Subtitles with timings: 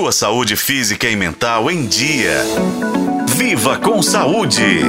[0.00, 2.42] Sua saúde física e mental em dia.
[3.36, 4.80] Viva com saúde!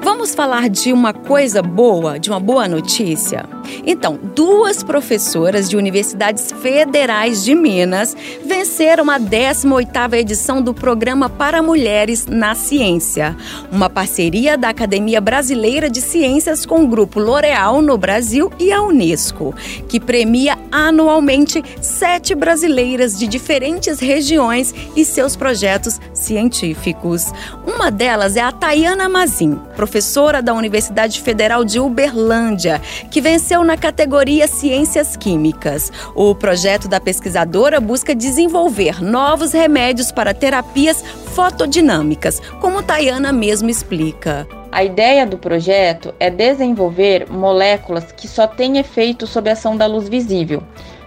[0.00, 3.44] Vamos falar de uma coisa boa, de uma boa notícia?
[3.86, 11.62] Então, duas professoras de universidades federais de Minas venceram a 18ª edição do Programa para
[11.62, 13.36] Mulheres na Ciência,
[13.70, 18.82] uma parceria da Academia Brasileira de Ciências com o Grupo L'Oréal no Brasil e a
[18.82, 19.54] Unesco,
[19.88, 27.32] que premia anualmente sete brasileiras de diferentes regiões e seus projetos científicos.
[27.66, 33.76] Uma delas é a Tayana Mazin, professora da Universidade Federal de Uberlândia, que venceu na
[33.76, 35.92] categoria Ciências Químicas.
[36.14, 41.02] O projeto da pesquisadora busca desenvolver novos remédios para terapias
[41.34, 44.46] fotodinâmicas, como Tayana mesmo explica.
[44.72, 49.86] A ideia do projeto é desenvolver moléculas que só têm efeito sob a ação da
[49.86, 50.62] luz visível.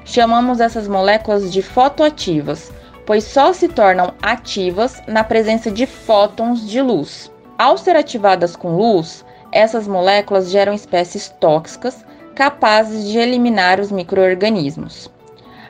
[0.05, 2.71] Chamamos essas moléculas de fotoativas,
[3.05, 7.31] pois só se tornam ativas na presença de fótons de luz.
[7.57, 12.03] Ao ser ativadas com luz, essas moléculas geram espécies tóxicas
[12.35, 15.09] capazes de eliminar os microorganismos.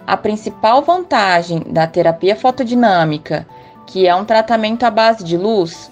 [0.06, 3.48] A principal vantagem da terapia fotodinâmica,
[3.86, 5.92] que é um tratamento à base de luz,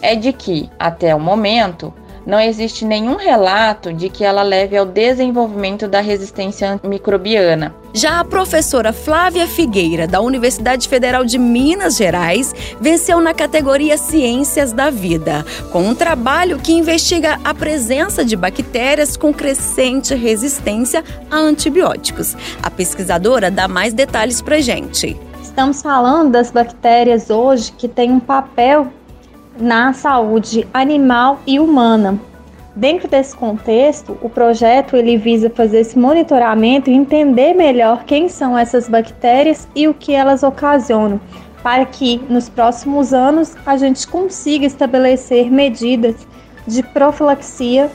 [0.00, 1.94] é de que, até o momento,
[2.26, 7.74] não existe nenhum relato de que ela leve ao desenvolvimento da resistência microbiana.
[7.94, 14.72] Já a professora Flávia Figueira, da Universidade Federal de Minas Gerais, venceu na categoria Ciências
[14.72, 21.36] da Vida, com um trabalho que investiga a presença de bactérias com crescente resistência a
[21.36, 22.34] antibióticos.
[22.62, 25.18] A pesquisadora dá mais detalhes para gente.
[25.42, 28.90] Estamos falando das bactérias hoje que têm um papel
[29.58, 32.18] na saúde animal e humana.
[32.74, 38.56] Dentro desse contexto, o projeto ele visa fazer esse monitoramento e entender melhor quem são
[38.56, 41.20] essas bactérias e o que elas ocasionam,
[41.62, 46.26] para que nos próximos anos a gente consiga estabelecer medidas
[46.66, 47.90] de profilaxia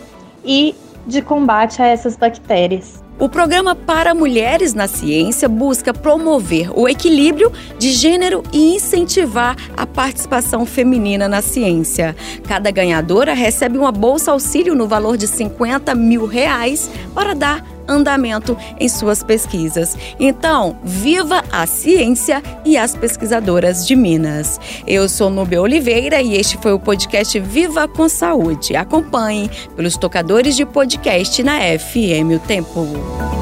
[0.46, 0.76] e
[1.08, 3.07] de combate a essas bactérias.
[3.20, 9.88] O programa para mulheres na ciência busca promover o equilíbrio de gênero e incentivar a
[9.88, 12.16] participação feminina na ciência.
[12.48, 18.58] Cada ganhadora recebe uma bolsa auxílio no valor de 50 mil reais para dar andamento
[18.80, 19.98] em suas pesquisas.
[20.20, 24.60] Então, viva a ciência e as pesquisadoras de Minas.
[24.86, 28.76] Eu sou Nubia Oliveira e este foi o podcast Viva com Saúde.
[28.76, 33.37] Acompanhe pelos tocadores de podcast na FM O Tempo.